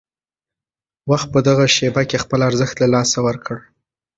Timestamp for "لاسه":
2.95-3.17